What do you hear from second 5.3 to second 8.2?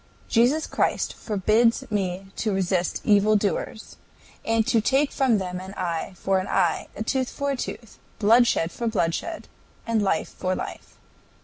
them an eye for an eye, a tooth for a tooth,